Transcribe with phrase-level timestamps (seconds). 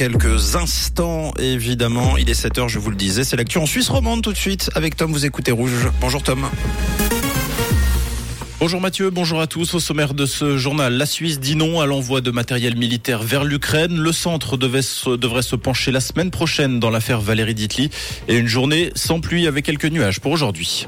[0.00, 2.16] quelques instants, évidemment.
[2.16, 3.22] Il est 7h, je vous le disais.
[3.22, 4.70] C'est l'actu en Suisse romande tout de suite.
[4.74, 5.90] Avec Tom, vous écoutez Rouge.
[6.00, 6.46] Bonjour Tom.
[8.60, 9.74] Bonjour Mathieu, bonjour à tous.
[9.74, 13.44] Au sommaire de ce journal, la Suisse dit non à l'envoi de matériel militaire vers
[13.44, 13.94] l'Ukraine.
[13.94, 17.90] Le centre devrait se pencher la semaine prochaine dans l'affaire Valérie Ditli
[18.26, 20.86] et une journée sans pluie avec quelques nuages pour aujourd'hui.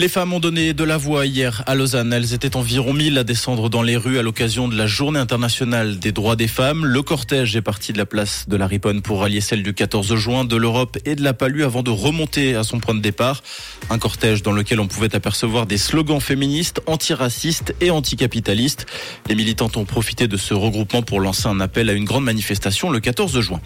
[0.00, 2.12] Les femmes ont donné de la voix hier à Lausanne.
[2.12, 5.98] Elles étaient environ 1000 à descendre dans les rues à l'occasion de la journée internationale
[5.98, 6.86] des droits des femmes.
[6.86, 10.14] Le cortège est parti de la place de la Riponne pour rallier celle du 14
[10.14, 13.42] juin de l'Europe et de la Palue avant de remonter à son point de départ.
[13.90, 18.86] Un cortège dans lequel on pouvait apercevoir des slogans féministes, antiracistes et anticapitalistes.
[19.28, 22.90] Les militantes ont profité de ce regroupement pour lancer un appel à une grande manifestation
[22.90, 23.60] le 14 juin.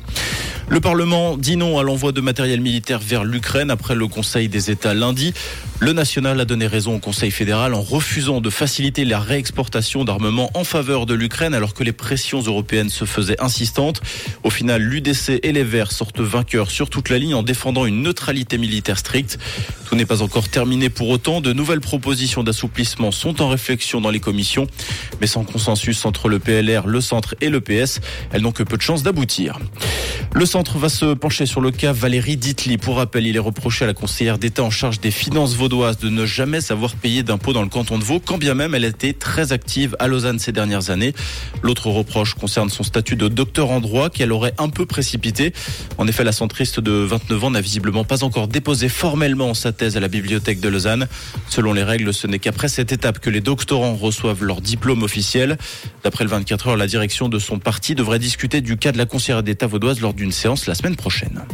[0.70, 4.70] Le Parlement dit non à l'envoi de matériel militaire vers l'Ukraine après le Conseil des
[4.70, 5.34] États lundi.
[5.82, 10.48] Le national a donné raison au Conseil fédéral en refusant de faciliter la réexportation d'armements
[10.54, 14.00] en faveur de l'Ukraine alors que les pressions européennes se faisaient insistantes.
[14.44, 18.00] Au final, l'UDC et les Verts sortent vainqueurs sur toute la ligne en défendant une
[18.00, 19.40] neutralité militaire stricte.
[19.88, 21.40] Tout n'est pas encore terminé pour autant.
[21.40, 24.68] De nouvelles propositions d'assouplissement sont en réflexion dans les commissions,
[25.20, 27.98] mais sans consensus entre le PLR, le centre et le PS,
[28.30, 29.58] elles n'ont que peu de chances d'aboutir.
[30.32, 32.78] Le centre va se pencher sur le cas Valérie Ditli.
[32.78, 36.10] Pour rappel, il est reproché à la conseillère d'État en charge des finances vaudoises de
[36.10, 39.14] ne jamais avoir payé d'impôts dans le canton de Vaud, quand bien même elle été
[39.14, 41.14] très active à Lausanne ces dernières années.
[41.62, 45.54] L'autre reproche concerne son statut de docteur en droit qu'elle aurait un peu précipité.
[45.96, 49.96] En effet, la centriste de 29 ans n'a visiblement pas encore déposé formellement sa thèse
[49.96, 51.08] à la bibliothèque de Lausanne.
[51.48, 55.56] Selon les règles, ce n'est qu'après cette étape que les doctorants reçoivent leur diplôme officiel.
[56.04, 59.06] D'après le 24 heures, la direction de son parti devrait discuter du cas de la
[59.06, 61.46] conseillère d'État vaudoise lors d'une séance la semaine prochaine.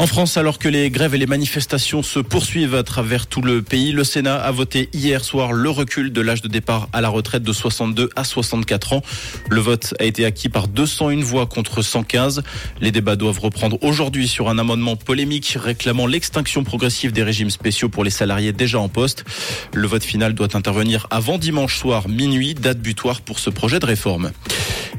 [0.00, 3.60] En France, alors que les grèves et les manifestations se poursuivent à travers tout le
[3.60, 7.10] pays, le Sénat a voté hier soir le recul de l'âge de départ à la
[7.10, 9.02] retraite de 62 à 64 ans.
[9.50, 12.42] Le vote a été acquis par 201 voix contre 115.
[12.80, 17.90] Les débats doivent reprendre aujourd'hui sur un amendement polémique réclamant l'extinction progressive des régimes spéciaux
[17.90, 19.26] pour les salariés déjà en poste.
[19.74, 23.84] Le vote final doit intervenir avant dimanche soir minuit, date butoir pour ce projet de
[23.84, 24.30] réforme.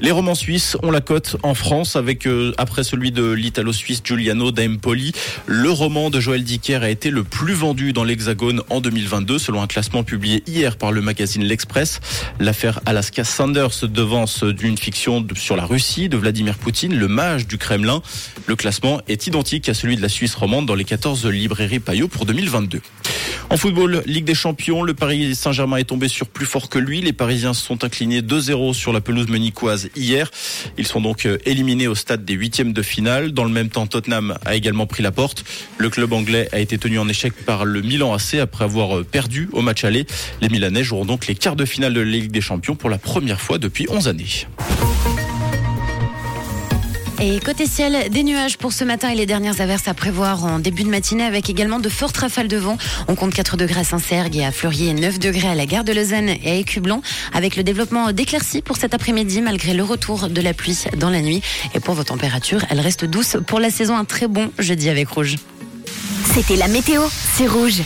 [0.02, 4.52] Les romans suisses ont la cote en France avec, euh, après celui de l'italo-suisse Giuliano
[4.52, 5.12] d'Empoli,
[5.46, 9.62] le roman de Joël Dicker a été le plus vendu dans l'Hexagone en 2022 selon
[9.62, 12.00] un classement publié hier par le magazine L'Express.
[12.40, 17.60] L'affaire Alaska Sanders devance d'une fiction sur la Russie de Vladimir Poutine, le mage du
[17.60, 18.02] Kremlin.
[18.48, 22.08] Le classement est identique à celui de la Suisse romande dans les 14 librairies Payot
[22.08, 22.82] pour 2022.
[23.52, 27.02] En football, Ligue des Champions, le Paris Saint-Germain est tombé sur plus fort que lui.
[27.02, 30.32] Les Parisiens se sont inclinés 2-0 sur la pelouse menicoise hier.
[30.78, 33.34] Ils sont donc euh, éliminés au stade des huitièmes de finale.
[33.34, 35.44] Dans le même temps, Tottenham a également pris la porte.
[35.78, 39.04] Le club anglais a été tenu en échec par le Milan AC après avoir euh,
[39.04, 40.06] perdu au match aller.
[40.40, 43.00] Les Milanais joueront donc les quarts de finale de la Ligue des Champions pour la
[43.00, 44.48] première fois depuis 11 années.
[47.24, 50.58] Et côté ciel, des nuages pour ce matin et les dernières averses à prévoir en
[50.58, 52.80] début de matinée avec également de fortes rafales de vent.
[53.08, 55.84] On compte 4 degrés à Saint-Sergue et à Fleurier et 9 degrés à la gare
[55.84, 60.30] de Lausanne et à Écublon avec le développement d'éclaircies pour cet après-midi malgré le retour
[60.30, 61.44] de la pluie dans la nuit.
[61.76, 63.96] Et pour vos températures, elles restent douces pour la saison.
[63.96, 65.36] Un très bon jeudi avec Rouge.
[66.34, 67.04] C'était la météo,
[67.36, 67.78] c'est Rouge.